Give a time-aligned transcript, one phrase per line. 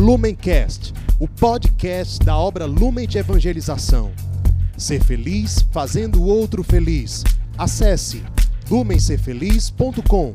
[0.00, 4.10] Lumencast, o podcast da obra Lumen de Evangelização.
[4.74, 7.22] Ser feliz fazendo o outro feliz.
[7.58, 8.24] Acesse
[8.70, 10.32] lumencerfeliz.com.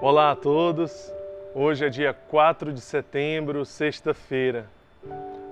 [0.00, 1.12] Olá a todos.
[1.52, 4.70] Hoje é dia 4 de setembro, sexta-feira.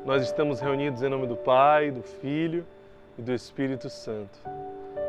[0.06, 2.64] Nós estamos reunidos em nome do Pai, do Filho
[3.18, 4.38] e do Espírito Santo.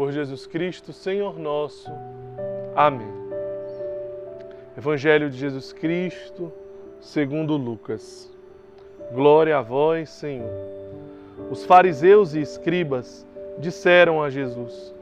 [0.00, 1.92] Por Jesus Cristo, Senhor nosso.
[2.74, 3.06] Amém.
[4.74, 6.50] Evangelho de Jesus Cristo,
[7.02, 8.34] segundo Lucas.
[9.12, 10.48] Glória a vós, Senhor.
[11.50, 13.26] Os fariseus e escribas
[13.58, 14.94] disseram a Jesus: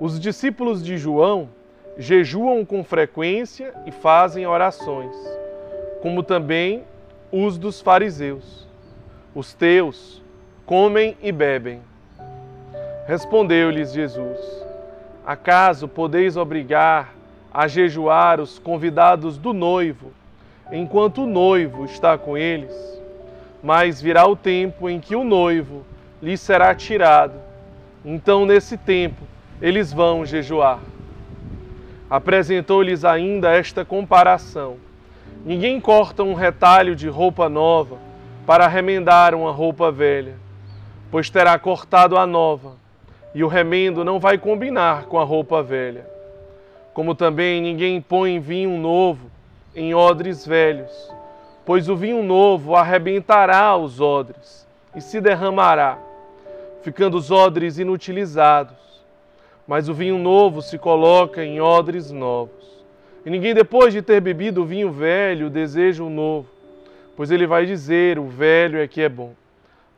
[0.00, 1.48] Os discípulos de João
[1.96, 5.14] jejuam com frequência e fazem orações,
[6.02, 6.82] como também
[7.30, 8.66] os dos fariseus.
[9.32, 10.20] Os teus
[10.66, 11.80] comem e bebem.
[13.06, 14.38] Respondeu-lhes Jesus:
[15.24, 17.14] Acaso podeis obrigar
[17.52, 20.12] a jejuar os convidados do noivo,
[20.70, 22.74] enquanto o noivo está com eles?
[23.62, 25.84] Mas virá o tempo em que o noivo
[26.22, 27.34] lhes será tirado.
[28.04, 29.22] Então, nesse tempo,
[29.60, 30.80] eles vão jejuar
[32.10, 34.76] apresentou-lhes ainda esta comparação:
[35.44, 37.98] Ninguém corta um retalho de roupa nova
[38.46, 40.36] para remendar uma roupa velha,
[41.10, 42.74] pois terá cortado a nova,
[43.36, 46.04] e o remendo não vai combinar com a roupa velha.
[46.92, 49.30] Como também ninguém põe vinho novo
[49.74, 51.12] em odres velhos,
[51.64, 55.98] pois o vinho novo arrebentará os odres e se derramará,
[56.82, 58.86] ficando os odres inutilizados
[59.66, 62.84] mas o vinho novo se coloca em odres novos.
[63.24, 66.48] E ninguém, depois de ter bebido o vinho velho, deseja o novo,
[67.16, 69.32] pois ele vai dizer: o velho é que é bom.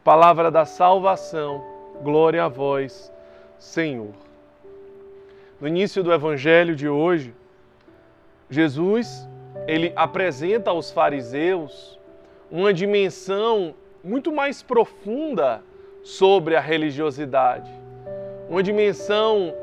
[0.03, 1.62] Palavra da salvação,
[2.03, 3.12] glória a vós,
[3.58, 4.12] Senhor.
[5.60, 7.34] No início do evangelho de hoje,
[8.48, 9.28] Jesus,
[9.66, 11.98] ele apresenta aos fariseus
[12.50, 15.62] uma dimensão muito mais profunda
[16.02, 17.78] sobre a religiosidade
[18.48, 19.54] uma dimensão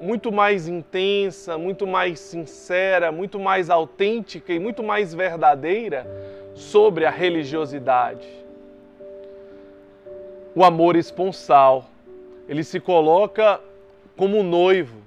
[0.00, 6.06] muito mais intensa, muito mais sincera, muito mais autêntica e muito mais verdadeira
[6.54, 8.28] sobre a religiosidade.
[10.54, 11.86] O amor esponsal,
[12.48, 13.60] ele se coloca
[14.16, 14.98] como noivo.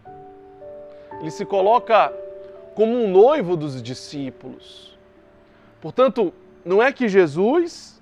[1.19, 2.13] Ele se coloca
[2.75, 4.97] como um noivo dos discípulos.
[5.81, 6.33] Portanto,
[6.65, 8.01] não é que Jesus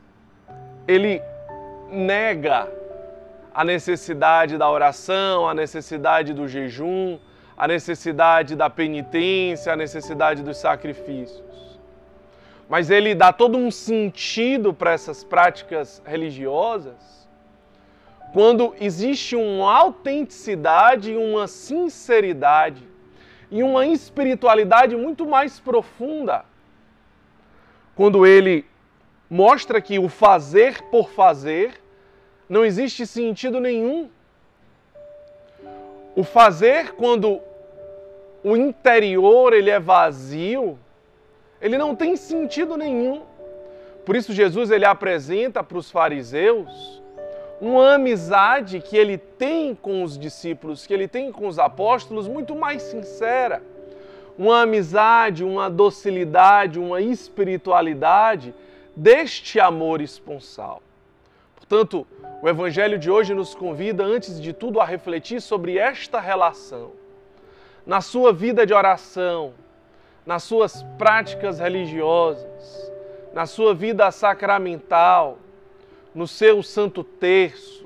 [0.88, 1.22] ele
[1.90, 2.70] nega
[3.54, 7.18] a necessidade da oração, a necessidade do jejum,
[7.58, 11.44] a necessidade da penitência, a necessidade dos sacrifícios.
[12.68, 17.25] Mas ele dá todo um sentido para essas práticas religiosas
[18.36, 22.86] quando existe uma autenticidade, uma sinceridade
[23.50, 26.44] e uma espiritualidade muito mais profunda.
[27.96, 28.66] Quando ele
[29.30, 31.82] mostra que o fazer por fazer
[32.50, 34.10] não existe sentido nenhum.
[36.14, 37.40] O fazer quando
[38.44, 40.78] o interior ele é vazio,
[41.62, 43.22] ele não tem sentido nenhum.
[44.06, 47.05] Por isso Jesus ele apresenta para os fariseus
[47.60, 52.56] uma amizade que ele tem com os discípulos, que ele tem com os apóstolos muito
[52.56, 53.64] mais sincera.
[54.38, 58.54] Uma amizade, uma docilidade, uma espiritualidade
[58.96, 60.82] deste amor esponsal.
[61.56, 62.06] Portanto,
[62.42, 66.92] o Evangelho de hoje nos convida, antes de tudo, a refletir sobre esta relação.
[67.86, 69.54] Na sua vida de oração,
[70.26, 72.92] nas suas práticas religiosas,
[73.34, 75.38] na sua vida sacramental,
[76.16, 77.86] no seu santo terço.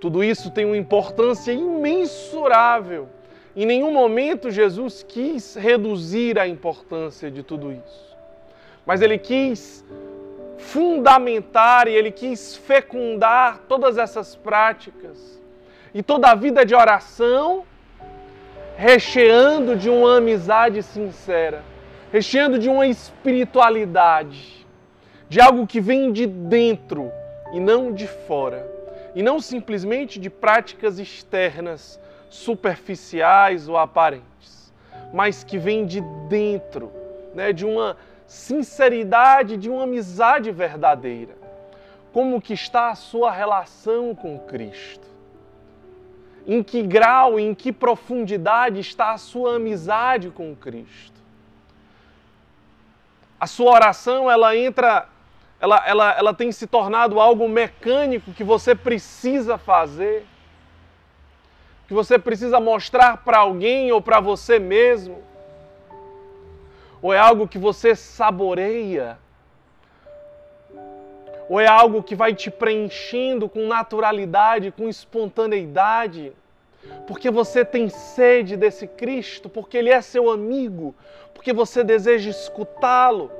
[0.00, 3.08] Tudo isso tem uma importância imensurável.
[3.54, 8.16] Em nenhum momento Jesus quis reduzir a importância de tudo isso.
[8.86, 9.84] Mas ele quis
[10.56, 15.38] fundamentar e ele quis fecundar todas essas práticas
[15.92, 17.64] e toda a vida de oração,
[18.76, 21.62] recheando de uma amizade sincera,
[22.12, 24.57] recheando de uma espiritualidade,
[25.28, 27.12] de algo que vem de dentro
[27.52, 28.66] e não de fora,
[29.14, 34.72] e não simplesmente de práticas externas superficiais ou aparentes,
[35.12, 36.92] mas que vêm de dentro,
[37.34, 37.96] né, de uma
[38.26, 41.36] sinceridade, de uma amizade verdadeira.
[42.12, 45.06] Como que está a sua relação com Cristo?
[46.46, 51.18] Em que grau, em que profundidade está a sua amizade com Cristo?
[53.38, 55.06] A sua oração, ela entra
[55.60, 60.24] ela, ela, ela tem se tornado algo mecânico que você precisa fazer,
[61.88, 65.22] que você precisa mostrar para alguém ou para você mesmo,
[67.02, 69.18] ou é algo que você saboreia,
[71.48, 76.32] ou é algo que vai te preenchendo com naturalidade, com espontaneidade,
[77.06, 80.94] porque você tem sede desse Cristo, porque Ele é seu amigo,
[81.34, 83.32] porque você deseja escutá-lo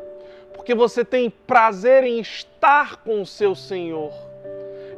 [0.69, 4.13] porque você tem prazer em estar com o seu Senhor,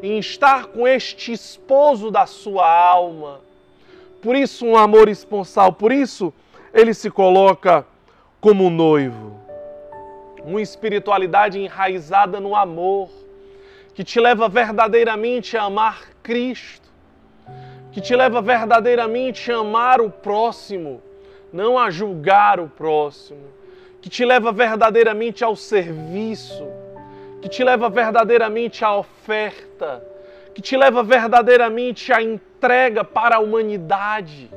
[0.02, 3.40] em estar com este esposo da sua alma.
[4.20, 6.34] Por isso, um amor esponsal, por isso,
[6.74, 7.86] ele se coloca
[8.40, 9.38] como noivo.
[10.44, 13.08] Uma espiritualidade enraizada no amor,
[13.94, 16.90] que te leva verdadeiramente a amar Cristo,
[17.92, 21.00] que te leva verdadeiramente a amar o próximo,
[21.52, 23.59] não a julgar o próximo
[24.00, 26.66] que te leva verdadeiramente ao serviço,
[27.42, 30.02] que te leva verdadeiramente à oferta,
[30.54, 34.50] que te leva verdadeiramente à entrega para a humanidade.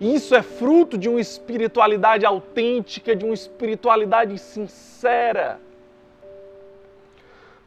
[0.00, 5.58] Isso é fruto de uma espiritualidade autêntica, de uma espiritualidade sincera.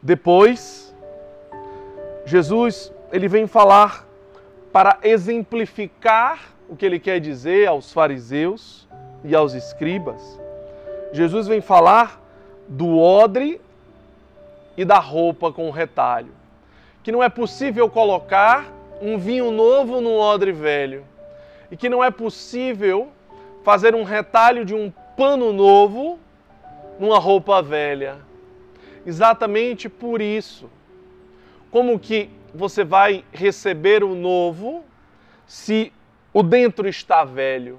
[0.00, 0.94] Depois,
[2.24, 4.06] Jesus, ele vem falar
[4.72, 8.86] para exemplificar o que ele quer dizer aos fariseus
[9.24, 10.45] e aos escribas
[11.16, 12.20] Jesus vem falar
[12.68, 13.58] do odre
[14.76, 16.32] e da roupa com retalho.
[17.02, 18.70] Que não é possível colocar
[19.00, 21.06] um vinho novo num odre velho.
[21.70, 23.08] E que não é possível
[23.64, 26.18] fazer um retalho de um pano novo
[27.00, 28.18] numa roupa velha.
[29.06, 30.68] Exatamente por isso.
[31.70, 34.84] Como que você vai receber o novo
[35.46, 35.90] se
[36.32, 37.78] o dentro está velho?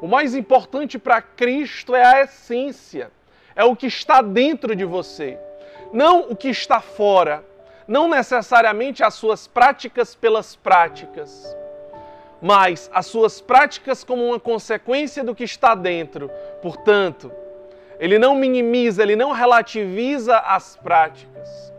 [0.00, 3.10] O mais importante para Cristo é a essência,
[3.56, 5.38] é o que está dentro de você,
[5.92, 7.44] não o que está fora,
[7.86, 11.56] não necessariamente as suas práticas pelas práticas,
[12.40, 16.30] mas as suas práticas como uma consequência do que está dentro.
[16.60, 17.32] Portanto,
[17.98, 21.72] ele não minimiza, ele não relativiza as práticas,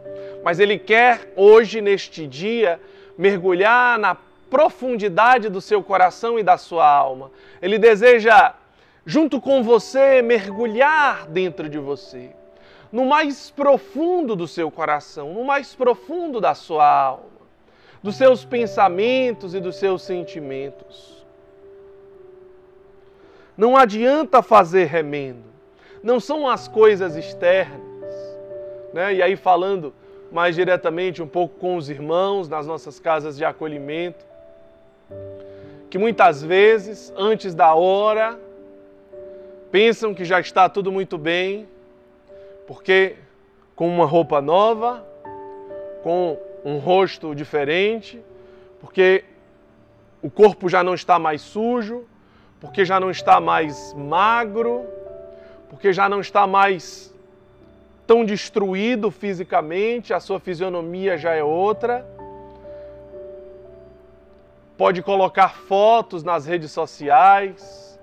[0.44, 2.80] mas ele quer hoje, neste dia,
[3.18, 4.16] mergulhar na
[4.50, 7.32] profundidade do seu coração e da sua alma.
[7.62, 8.54] Ele deseja,
[9.06, 12.32] junto com você, mergulhar dentro de você,
[12.92, 17.36] no mais profundo do seu coração, no mais profundo da sua alma,
[18.02, 21.26] dos seus pensamentos e dos seus sentimentos.
[23.58, 25.44] Não adianta fazer remendo,
[26.04, 27.82] não são as coisas externas.
[28.94, 29.16] Né?
[29.16, 29.94] E aí, falando
[30.32, 34.26] mais diretamente um pouco com os irmãos nas nossas casas de acolhimento,
[35.90, 38.38] que muitas vezes, antes da hora,
[39.72, 41.68] pensam que já está tudo muito bem,
[42.68, 43.16] porque
[43.76, 45.06] com uma roupa nova,
[46.04, 48.22] com um rosto diferente,
[48.80, 49.24] porque
[50.22, 52.06] o corpo já não está mais sujo,
[52.60, 54.86] porque já não está mais magro,
[55.70, 57.14] porque já não está mais
[58.08, 62.06] tão destruído fisicamente, a sua fisionomia já é outra
[64.78, 68.00] pode colocar fotos nas redes sociais,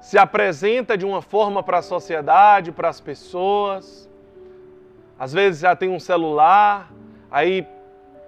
[0.00, 4.08] se apresenta de uma forma para a sociedade, para as pessoas.
[5.18, 6.92] Às vezes já tem um celular,
[7.30, 7.66] aí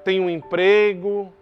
[0.04, 1.32] tem um emprego.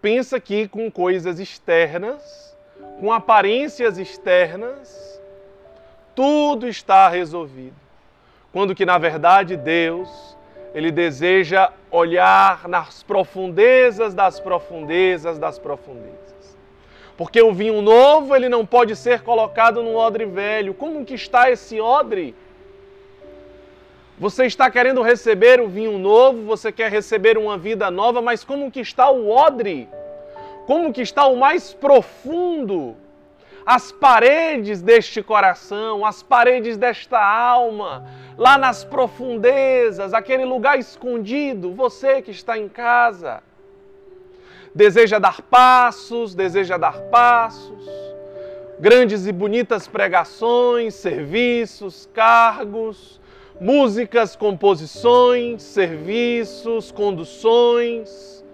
[0.00, 2.56] Pensa que com coisas externas,
[2.98, 5.20] com aparências externas,
[6.14, 7.76] tudo está resolvido.
[8.52, 10.36] Quando que na verdade Deus
[10.74, 16.20] ele deseja olhar nas profundezas das profundezas das profundezas.
[17.16, 20.72] Porque o vinho novo, ele não pode ser colocado num odre velho.
[20.72, 22.34] Como que está esse odre?
[24.18, 28.70] Você está querendo receber o vinho novo, você quer receber uma vida nova, mas como
[28.70, 29.88] que está o odre?
[30.66, 32.96] Como que está o mais profundo?
[33.70, 38.04] As paredes deste coração, as paredes desta alma,
[38.36, 43.40] lá nas profundezas, aquele lugar escondido, você que está em casa.
[44.74, 47.88] Deseja dar passos, deseja dar passos,
[48.80, 53.20] grandes e bonitas pregações, serviços, cargos,
[53.60, 58.44] músicas, composições, serviços, conduções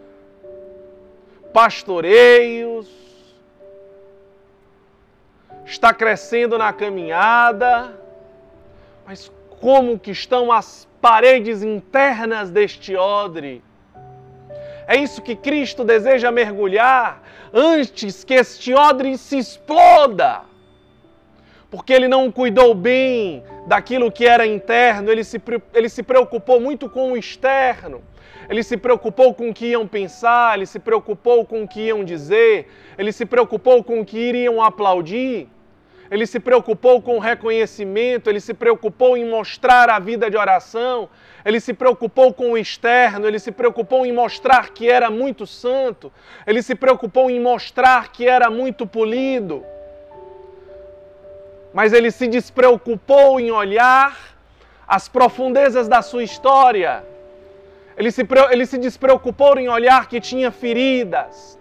[1.55, 3.06] pastoreios,
[5.67, 7.99] está crescendo na caminhada,
[9.05, 9.31] mas
[9.61, 13.63] como que estão as paredes internas deste odre?
[14.87, 17.21] É isso que Cristo deseja mergulhar
[17.53, 20.43] antes que este odre se exploda.
[21.69, 25.43] Porque ele não cuidou bem daquilo que era interno, ele se,
[25.75, 28.01] ele se preocupou muito com o externo.
[28.49, 32.05] Ele se preocupou com o que iam pensar, ele se preocupou com o que iam
[32.05, 35.49] dizer, ele se preocupou com o que iriam aplaudir
[36.11, 41.09] ele se preocupou com o reconhecimento, ele se preocupou em mostrar a vida de oração,
[41.45, 46.13] ele se preocupou com o externo, ele se preocupou em mostrar que era muito santo,
[46.47, 49.65] ele se preocupou em mostrar que era muito polido.
[51.73, 54.37] Mas ele se despreocupou em olhar
[54.87, 57.05] as profundezas da sua história.
[57.97, 61.59] Ele se, ele se despreocupou em olhar que tinha feridas,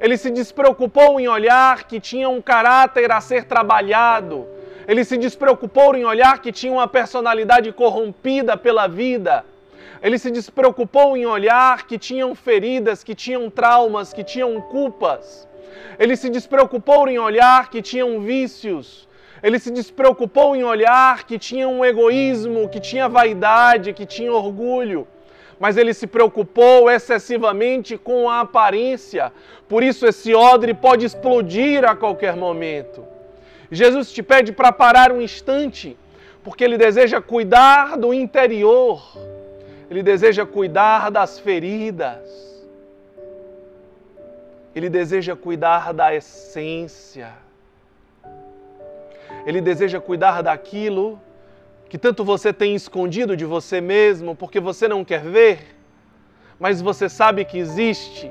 [0.00, 4.46] ele se despreocupou em olhar que tinha um caráter a ser trabalhado.
[4.86, 9.44] Ele se despreocupou em olhar que tinha uma personalidade corrompida pela vida.
[10.02, 15.48] Ele se despreocupou em olhar que tinham feridas, que tinham traumas, que tinham culpas.
[15.98, 19.08] Ele se despreocupou em olhar que tinham vícios.
[19.42, 25.06] Ele se despreocupou em olhar que tinha um egoísmo, que tinha vaidade, que tinha orgulho
[25.58, 29.32] mas ele se preocupou excessivamente com a aparência.
[29.68, 33.04] Por isso, esse odre pode explodir a qualquer momento.
[33.70, 35.96] Jesus te pede para parar um instante,
[36.44, 39.02] porque ele deseja cuidar do interior,
[39.90, 42.64] ele deseja cuidar das feridas,
[44.74, 47.32] ele deseja cuidar da essência,
[49.44, 51.18] ele deseja cuidar daquilo
[51.88, 55.76] que tanto você tem escondido de você mesmo porque você não quer ver,
[56.58, 58.30] mas você sabe que existe,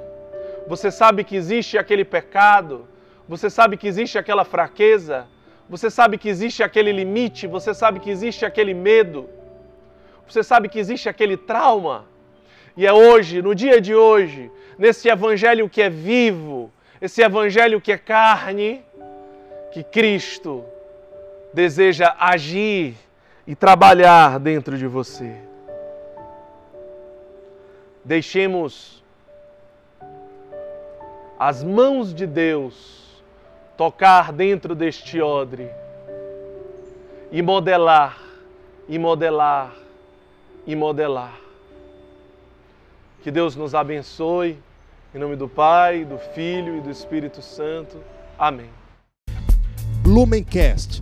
[0.67, 2.87] você sabe que existe aquele pecado,
[3.27, 5.27] você sabe que existe aquela fraqueza,
[5.69, 9.29] você sabe que existe aquele limite, você sabe que existe aquele medo,
[10.27, 12.05] você sabe que existe aquele trauma.
[12.77, 17.91] E é hoje, no dia de hoje, nesse evangelho que é vivo, esse evangelho que
[17.91, 18.83] é carne,
[19.71, 20.65] que Cristo
[21.53, 22.95] deseja agir
[23.47, 25.35] e trabalhar dentro de você.
[28.03, 29.03] Deixemos
[31.39, 33.23] as mãos de Deus
[33.77, 35.69] tocar dentro deste odre
[37.31, 38.17] e modelar,
[38.87, 39.75] e modelar,
[40.65, 41.37] e modelar.
[43.21, 44.57] Que Deus nos abençoe.
[45.13, 47.97] Em nome do Pai, do Filho e do Espírito Santo.
[48.37, 48.69] Amém.
[50.05, 51.01] Lumencast,